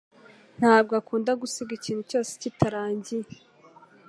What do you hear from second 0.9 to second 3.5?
akunda gusiga ikintu cyose kitarangiye